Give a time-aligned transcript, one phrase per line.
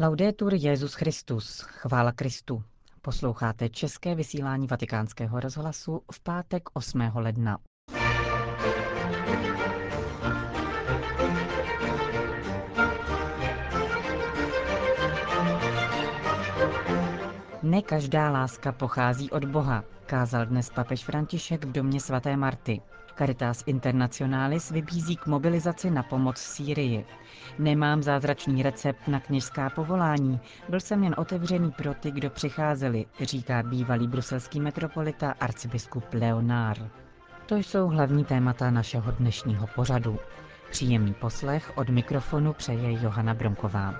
[0.00, 2.62] Laudetur Jezus Christus, chvála Kristu.
[3.02, 7.10] Posloucháte české vysílání Vatikánského rozhlasu v pátek 8.
[7.14, 7.58] ledna.
[17.62, 22.80] Ne každá láska pochází od Boha, kázal dnes papež František v domě svaté Marty.
[23.18, 27.06] Caritas Internationalis vybízí k mobilizaci na pomoc Sýrii.
[27.58, 33.62] Nemám zázračný recept na kněžská povolání, byl jsem jen otevřený pro ty, kdo přicházeli, říká
[33.62, 36.82] bývalý bruselský metropolita arcibiskup Leonard.
[37.46, 40.18] To jsou hlavní témata našeho dnešního pořadu.
[40.70, 43.94] Příjemný poslech od mikrofonu přeje Johana Bronková.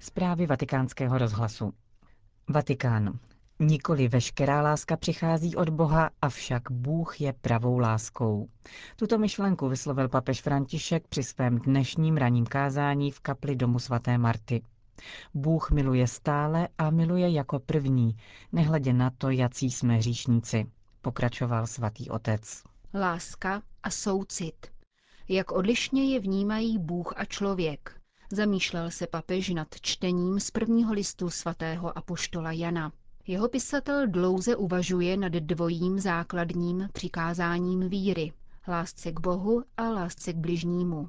[0.00, 1.72] Zprávy vatikánského rozhlasu.
[2.48, 3.18] Vatikán.
[3.58, 8.48] Nikoli veškerá láska přichází od Boha, avšak Bůh je pravou láskou.
[8.96, 14.62] Tuto myšlenku vyslovil papež František při svém dnešním raním kázání v kapli domu svaté Marty.
[15.34, 18.16] Bůh miluje stále a miluje jako první,
[18.52, 20.66] nehledě na to, jací jsme hříšníci,
[21.00, 22.62] pokračoval svatý otec.
[22.94, 24.66] Láska a soucit.
[25.28, 28.00] Jak odlišně je vnímají Bůh a člověk,
[28.32, 32.92] zamýšlel se papež nad čtením z prvního listu svatého apoštola Jana.
[33.26, 38.32] Jeho pisatel dlouze uvažuje nad dvojím základním přikázáním víry,
[38.68, 41.08] lásce k Bohu a lásce k bližnímu.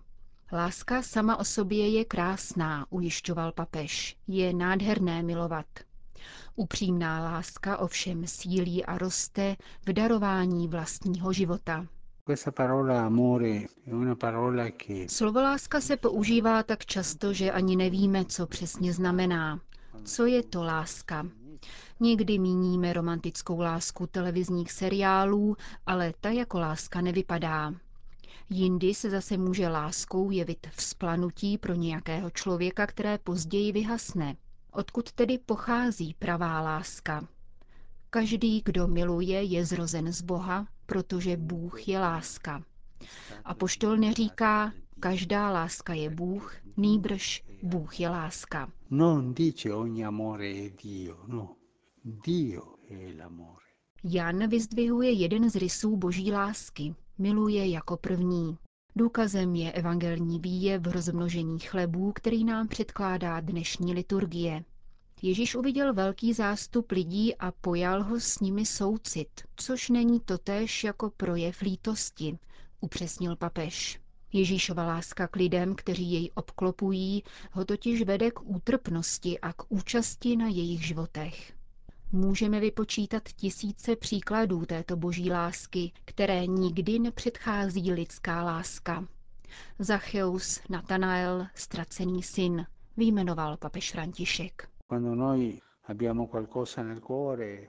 [0.51, 5.65] Láska sama o sobě je krásná, ujišťoval papež, je nádherné milovat.
[6.55, 11.87] Upřímná láska ovšem sílí a roste v darování vlastního života.
[15.09, 19.59] Slovo láska se používá tak často, že ani nevíme, co přesně znamená.
[20.03, 21.27] Co je to láska?
[21.99, 27.73] Někdy míníme romantickou lásku televizních seriálů, ale ta jako láska nevypadá.
[28.49, 34.35] Jindy se zase může láskou jevit vzplanutí pro nějakého člověka, které později vyhasne.
[34.71, 37.27] Odkud tedy pochází pravá láska?
[38.09, 42.63] Každý, kdo miluje, je zrozen z Boha, protože Bůh je láska.
[43.43, 48.71] A poštol neříká, každá láska je Bůh, nýbrž Bůh je láska.
[48.89, 51.55] Non dice ogni amore è Dio, no.
[52.03, 53.65] Dio è l'amore.
[54.03, 56.95] Jan vyzdvihuje jeden z rysů boží lásky.
[57.17, 58.57] Miluje jako první.
[58.95, 64.63] Důkazem je evangelní výjev v rozmnožení chlebů, který nám předkládá dnešní liturgie.
[65.21, 71.09] Ježíš uviděl velký zástup lidí a pojal ho s nimi soucit, což není totéž jako
[71.17, 72.37] projev lítosti,
[72.79, 73.99] upřesnil papež.
[74.33, 80.35] Ježíšova láska k lidem, kteří jej obklopují, ho totiž vede k útrpnosti a k účasti
[80.35, 81.53] na jejich životech.
[82.11, 89.07] Můžeme vypočítat tisíce příkladů této boží lásky, které nikdy nepředchází lidská láska.
[89.79, 92.65] Zacheus, Natanael, ztracený syn,
[92.97, 94.69] výjmenoval papež František.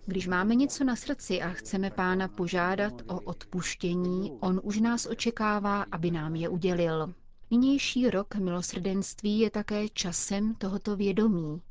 [0.06, 5.82] Když máme něco na srdci a chceme pána požádat o odpuštění, on už nás očekává,
[5.92, 7.14] aby nám je udělil.
[7.50, 11.62] Nynější rok milosrdenství je také časem tohoto vědomí.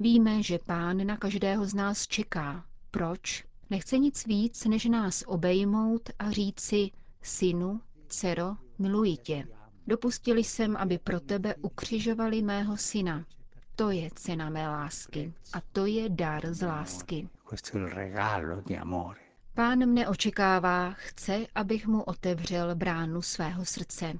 [0.00, 2.64] Víme, že pán na každého z nás čeká.
[2.90, 3.44] Proč?
[3.70, 6.90] Nechce nic víc, než nás obejmout a říci,
[7.22, 9.46] synu, dcero, miluji tě.
[9.86, 13.24] Dopustili jsem, aby pro tebe ukřižovali mého syna.
[13.76, 17.28] To je cena mé lásky a to je dar z lásky.
[19.54, 24.12] Pán mne očekává, chce, abych mu otevřel bránu svého srdce.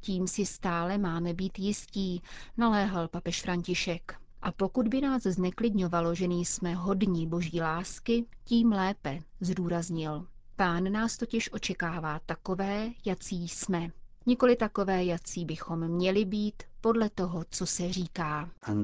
[0.00, 2.22] Tím si stále máme být jistí,
[2.56, 4.14] naléhal papež František.
[4.42, 10.26] A pokud by nás zneklidňovalo, že nejsme hodní boží lásky, tím lépe, zdůraznil.
[10.56, 13.90] Pán nás totiž očekává takové, jací jsme.
[14.26, 18.50] Nikoli takové, jací bychom měli být, podle toho, co se říká.
[18.68, 18.74] E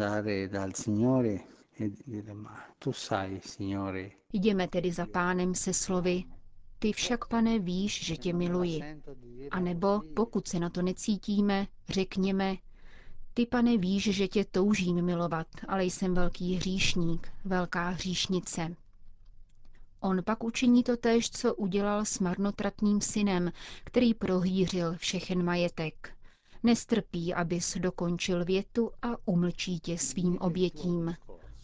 [4.32, 6.25] Jdeme tedy za pánem se slovy,
[6.78, 8.81] ty však, pane, víš, že tě miluji.
[9.50, 12.57] A nebo, pokud se na to necítíme, řekněme,
[13.34, 18.77] ty, pane, víš, že tě toužím milovat, ale jsem velký hříšník, velká hříšnice.
[20.01, 23.53] On pak učiní to též, co udělal s marnotratným synem,
[23.84, 26.10] který prohýřil všechen majetek.
[26.65, 31.15] Nestrpí, abys dokončil větu a umlčí tě svým obětím.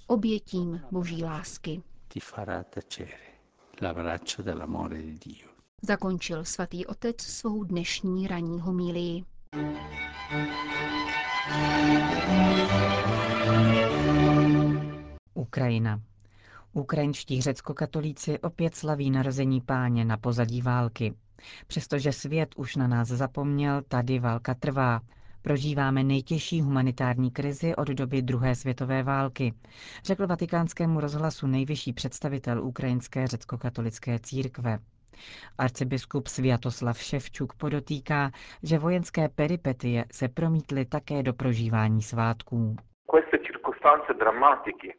[0.06, 1.82] Obětím boží lásky.
[5.82, 9.24] Zakončil svatý otec svou dnešní ranní homílii.
[15.34, 16.00] Ukrajina.
[16.72, 21.14] Ukrajinští řecko-katolíci opět slaví narození páně na pozadí války.
[21.66, 25.00] Přestože svět už na nás zapomněl, tady válka trvá.
[25.42, 29.54] Prožíváme nejtěžší humanitární krizi od doby druhé světové války,
[30.04, 34.78] řekl vatikánskému rozhlasu nejvyšší představitel ukrajinské řecko-katolické církve.
[35.58, 38.30] Arcibiskup Sviatoslav Ševčuk podotýká,
[38.62, 42.76] že vojenské peripetie se promítly také do prožívání svátků.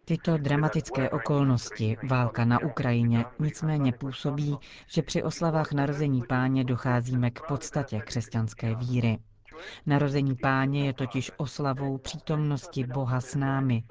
[0.05, 4.57] Tyto dramatické okolnosti, válka na Ukrajině, nicméně působí,
[4.87, 9.17] že při oslavách narození páně docházíme k podstatě křesťanské víry.
[9.85, 13.83] Narození páně je totiž oslavou přítomnosti Boha s námi.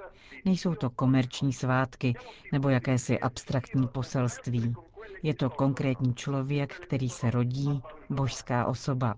[0.44, 2.14] Nejsou to komerční svátky
[2.52, 4.75] nebo jakési abstraktní poselství.
[5.22, 9.14] Je to konkrétní člověk, který se rodí, božská osoba.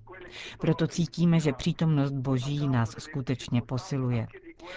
[0.59, 4.27] Proto cítíme, že přítomnost Boží nás skutečně posiluje.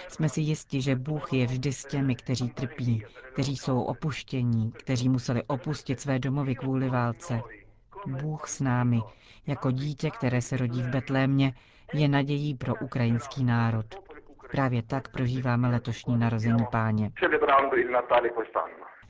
[0.08, 3.02] Jsme si jisti, že Bůh je vždy s těmi, kteří trpí,
[3.32, 7.40] kteří jsou opuštění, kteří museli opustit své domovy kvůli válce.
[8.06, 9.00] Bůh s námi,
[9.46, 11.54] jako dítě, které se rodí v Betlémě,
[11.94, 13.86] je nadějí pro ukrajinský národ.
[14.50, 17.10] Právě tak prožíváme letošní narození páně.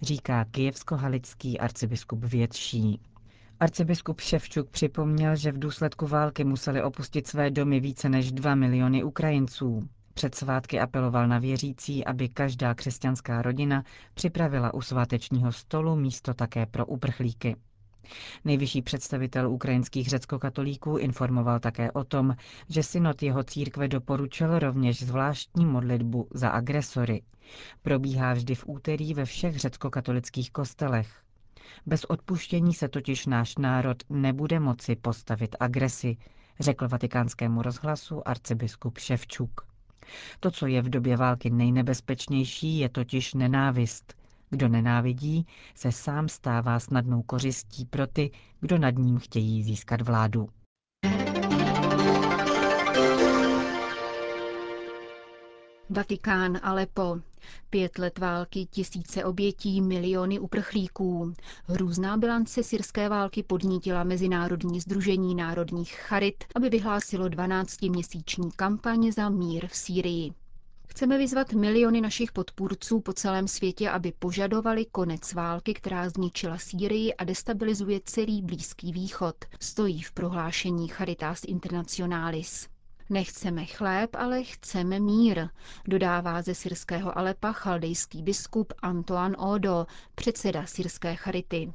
[0.02, 3.00] Říká kijevsko-halický arcibiskup Větší.
[3.60, 9.04] Arcibiskup Ševčuk připomněl, že v důsledku války museli opustit své domy více než 2 miliony
[9.04, 9.88] Ukrajinců.
[10.16, 13.84] Před svátky apeloval na věřící, aby každá křesťanská rodina
[14.14, 17.56] připravila u svátečního stolu místo také pro uprchlíky.
[18.44, 22.36] Nejvyšší představitel ukrajinských řeckokatolíků informoval také o tom,
[22.68, 27.22] že synod jeho církve doporučil rovněž zvláštní modlitbu za agresory.
[27.82, 31.22] Probíhá vždy v úterý ve všech řeckokatolických kostelech.
[31.86, 36.16] Bez odpuštění se totiž náš národ nebude moci postavit agresi,
[36.60, 39.75] řekl vatikánskému rozhlasu arcibiskup Ševčuk.
[40.40, 44.14] To, co je v době války nejnebezpečnější, je totiž nenávist.
[44.50, 48.30] Kdo nenávidí, se sám stává snadnou kořistí pro ty,
[48.60, 50.48] kdo nad ním chtějí získat vládu.
[55.90, 57.18] Vatikán Alepo.
[57.70, 61.34] Pět let války, tisíce obětí, miliony uprchlíků.
[61.66, 69.66] Hrůzná bilance syrské války podnítila Mezinárodní združení národních charit, aby vyhlásilo 12-měsíční kampaň za mír
[69.68, 70.32] v Sýrii.
[70.88, 77.14] Chceme vyzvat miliony našich podpůrců po celém světě, aby požadovali konec války, která zničila Sýrii
[77.14, 82.68] a destabilizuje celý Blízký východ, stojí v prohlášení Charitas Internationalis.
[83.10, 85.48] Nechceme chléb, ale chceme mír,
[85.88, 91.72] dodává ze syrského Alepa chaldejský biskup Antoine Odo, předseda syrské charity.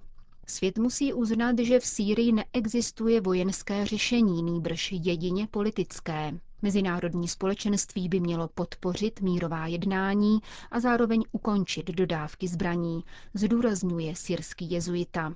[0.48, 6.34] Svět musí uznat, že v Sýrii neexistuje vojenské řešení, nýbrž jedině politické.
[6.62, 10.40] Mezinárodní společenství by mělo podpořit mírová jednání
[10.72, 15.34] a zároveň ukončit dodávky zbraní, zdůrazňuje syrský jezuita.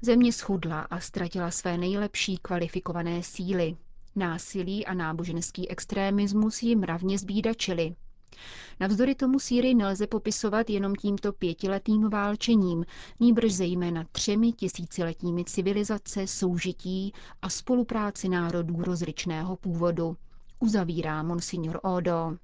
[0.00, 3.76] Země schudla a ztratila své nejlepší kvalifikované síly.
[4.16, 7.94] Násilí a náboženský extrémismus jim mravně zbídačili.
[8.80, 12.84] Navzdory tomu Sýrii nelze popisovat jenom tímto pětiletým válčením,
[13.20, 17.12] nýbrž zejména třemi tisíciletními civilizace, soužití
[17.42, 20.16] a spolupráci národů rozličného původu,
[20.60, 22.36] uzavírá monsignor Odo.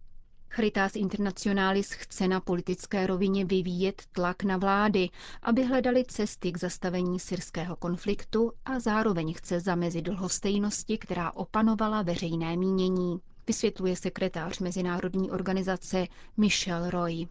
[0.50, 5.09] Charitas Internationalis chce na politické rovině vyvíjet tlak na vlády,
[5.43, 12.56] aby hledali cesty k zastavení syrského konfliktu a zároveň chce zamezit lhostejnosti, která opanovala veřejné
[12.56, 17.26] mínění, vysvětluje sekretář Mezinárodní organizace Michel Roy.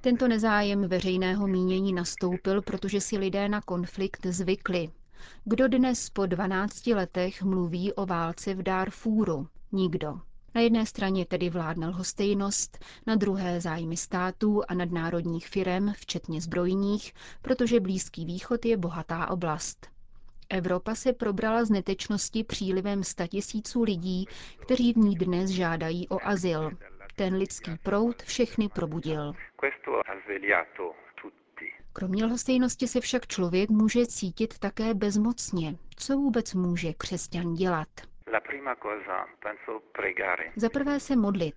[0.00, 4.88] Tento nezájem veřejného mínění nastoupil, protože si lidé na konflikt zvykli.
[5.44, 9.46] Kdo dnes po 12 letech mluví o válce v Darfúru?
[9.72, 10.31] Nikdo.
[10.54, 17.12] Na jedné straně tedy vládne lhostejnost, na druhé zájmy států a nadnárodních firem, včetně zbrojních,
[17.42, 19.86] protože Blízký východ je bohatá oblast.
[20.48, 24.26] Evropa se probrala z netečnosti přílivem statisíců lidí,
[24.58, 26.70] kteří v ní dnes žádají o azyl.
[27.16, 29.32] Ten lidský proud všechny probudil.
[31.92, 35.76] Kromě lhostejnosti se však člověk může cítit také bezmocně.
[35.96, 37.88] Co vůbec může křesťan dělat?
[40.56, 41.54] Za prvé se modlit.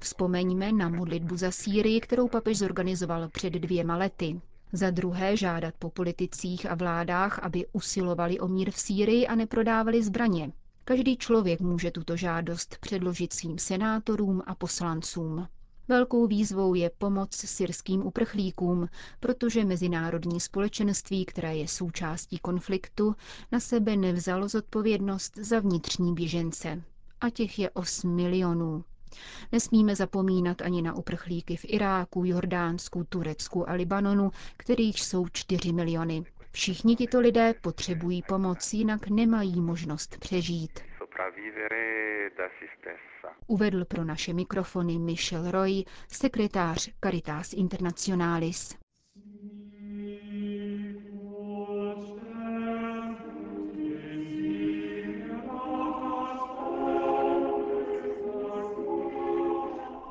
[0.00, 4.40] Vzpomeňme na modlitbu za Sýrii, kterou papež zorganizoval před dvěma lety.
[4.72, 10.02] Za druhé žádat po politicích a vládách, aby usilovali o mír v Sýrii a neprodávali
[10.02, 10.52] zbraně.
[10.84, 15.48] Každý člověk může tuto žádost předložit svým senátorům a poslancům.
[15.88, 18.88] Velkou výzvou je pomoc syrským uprchlíkům,
[19.20, 23.14] protože mezinárodní společenství, které je součástí konfliktu,
[23.52, 26.82] na sebe nevzalo zodpovědnost za vnitřní běžence.
[27.20, 28.84] A těch je 8 milionů.
[29.52, 36.24] Nesmíme zapomínat ani na uprchlíky v Iráku, Jordánsku, Turecku a Libanonu, kterých jsou 4 miliony.
[36.52, 40.80] Všichni tito lidé potřebují pomoc, jinak nemají možnost přežít.
[43.50, 48.74] Uvedl pro naše mikrofony Michel Roy, sekretář Caritas Internationalis.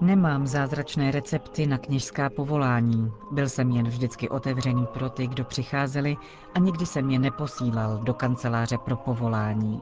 [0.01, 3.11] Nemám zázračné recepty na kněžská povolání.
[3.31, 6.17] Byl jsem jen vždycky otevřený pro ty, kdo přicházeli
[6.55, 9.81] a nikdy jsem je neposílal do kanceláře pro povolání.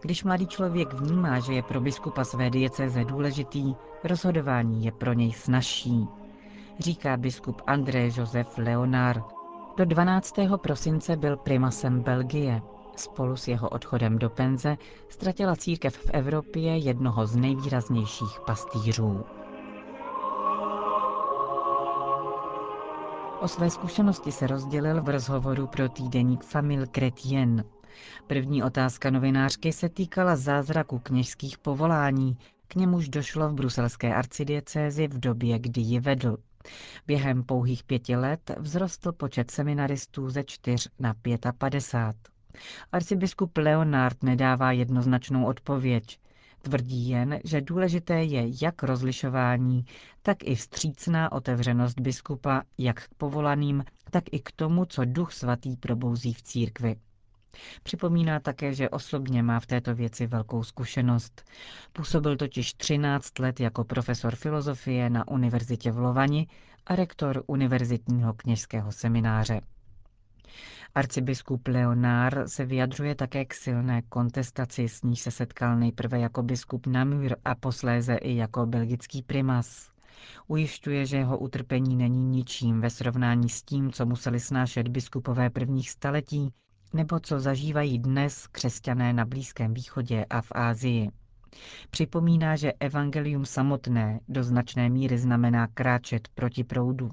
[0.00, 3.74] Když mladý člověk vnímá, že je pro biskupa své diecéze důležitý,
[4.04, 6.08] rozhodování je pro něj snažší,
[6.78, 9.24] říká biskup André Joseph Leonard.
[9.76, 10.34] Do 12.
[10.56, 12.62] prosince byl primasem Belgie.
[12.96, 14.76] Spolu s jeho odchodem do penze
[15.08, 19.24] ztratila církev v Evropě jednoho z nejvýraznějších pastýřů.
[23.40, 27.64] O své zkušenosti se rozdělil v rozhovoru pro týdeník Famille Chrétien.
[28.26, 32.36] První otázka novinářky se týkala zázraku kněžských povolání,
[32.68, 36.36] k němuž došlo v bruselské arcidiecézi v době, kdy ji vedl.
[37.06, 41.14] Během pouhých pěti let vzrostl počet seminaristů ze čtyř na
[41.58, 42.16] 55.
[42.92, 46.18] Arcibiskup Leonard nedává jednoznačnou odpověď.
[46.62, 49.84] Tvrdí jen, že důležité je jak rozlišování,
[50.22, 55.76] tak i vstřícná otevřenost biskupa jak k povolaným, tak i k tomu, co duch svatý
[55.76, 56.96] probouzí v církvi.
[57.82, 61.44] Připomíná také, že osobně má v této věci velkou zkušenost.
[61.92, 66.46] Působil totiž 13 let jako profesor filozofie na univerzitě v Lovani
[66.86, 69.60] a rektor univerzitního kněžského semináře.
[70.94, 76.86] Arcibiskup Leonár se vyjadřuje také k silné kontestaci, s níž se setkal nejprve jako biskup
[76.86, 79.90] Namur a posléze i jako belgický primas.
[80.46, 85.90] Ujišťuje, že jeho utrpení není ničím ve srovnání s tím, co museli snášet biskupové prvních
[85.90, 86.52] staletí,
[86.92, 91.10] nebo co zažívají dnes křesťané na Blízkém východě a v Ázii.
[91.90, 97.10] Připomíná, že evangelium samotné do značné míry znamená kráčet proti proudu.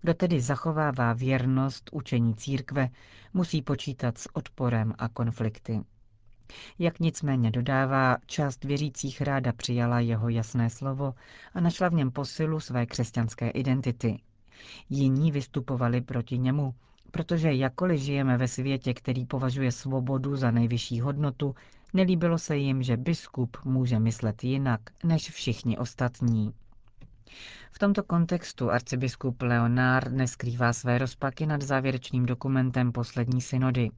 [0.00, 2.88] Kdo tedy zachovává věrnost učení církve,
[3.34, 5.80] musí počítat s odporem a konflikty.
[6.78, 11.14] Jak nicméně dodává, část věřících ráda přijala jeho jasné slovo
[11.54, 14.22] a našla v něm posilu své křesťanské identity.
[14.90, 16.74] Jiní vystupovali proti němu,
[17.14, 21.54] protože jakkoliv žijeme ve světě, který považuje svobodu za nejvyšší hodnotu,
[21.92, 26.52] nelíbilo se jim, že biskup může myslet jinak než všichni ostatní.
[27.72, 33.90] V tomto kontextu arcibiskup Leonard neskrývá své rozpaky nad závěrečným dokumentem poslední synody.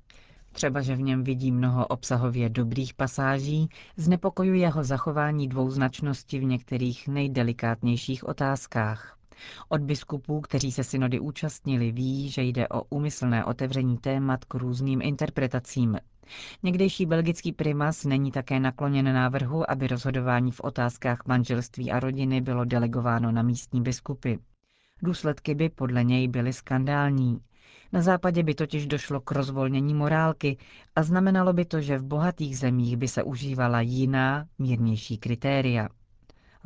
[0.52, 7.08] Třeba, že v něm vidí mnoho obsahově dobrých pasáží, znepokojuje ho zachování dvouznačnosti v některých
[7.08, 9.15] nejdelikátnějších otázkách.
[9.68, 15.02] Od biskupů, kteří se synody účastnili, ví, že jde o úmyslné otevření témat k různým
[15.02, 15.98] interpretacím.
[16.62, 22.64] Někdejší belgický primas není také nakloněn návrhu, aby rozhodování v otázkách manželství a rodiny bylo
[22.64, 24.34] delegováno na místní biskupy.
[25.02, 27.40] Důsledky by podle něj byly skandální.
[27.92, 30.58] Na západě by totiž došlo k rozvolnění morálky
[30.96, 35.88] a znamenalo by to, že v bohatých zemích by se užívala jiná, mírnější kritéria.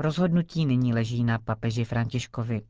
[0.01, 2.63] Rozhodnutí nyní leží na papeži Františkovi.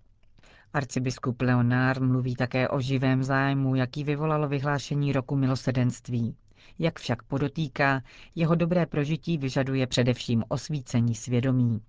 [0.72, 6.36] Arcibiskup Leonard mluví také o živém zájmu, jaký vyvolalo vyhlášení roku milosedenství.
[6.78, 8.02] Jak však podotýká,
[8.34, 11.80] jeho dobré prožití vyžaduje především osvícení svědomí.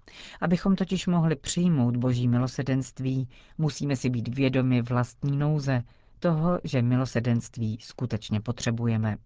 [0.42, 5.84] Abychom totiž mohli přijmout boží milosedenství, musíme si být vědomi vlastní nouze,
[6.20, 9.18] toho, že milosedenství skutečně potřebujeme.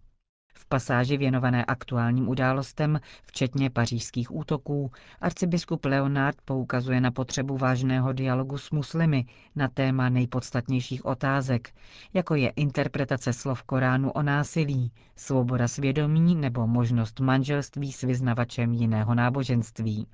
[0.57, 8.57] V pasáži věnované aktuálním událostem, včetně pařížských útoků, arcibiskup Leonard poukazuje na potřebu vážného dialogu
[8.57, 11.73] s muslimy na téma nejpodstatnějších otázek,
[12.13, 19.15] jako je interpretace slov Koránu o násilí, svoboda svědomí nebo možnost manželství s vyznavačem jiného
[19.15, 20.07] náboženství.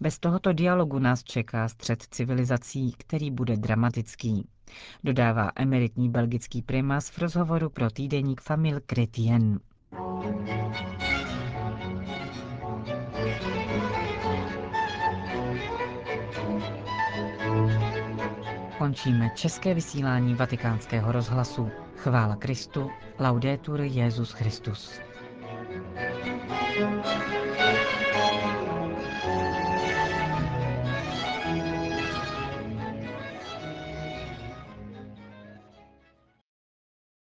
[0.00, 4.48] Bez tohoto dialogu nás čeká střed civilizací, který bude dramatický,
[5.04, 9.60] dodává emeritní belgický primas v rozhovoru pro týdeník Famille Chrétien.
[18.78, 21.70] Končíme české vysílání vatikánského rozhlasu.
[21.96, 25.00] Chvála Kristu, laudetur Jezus Christus.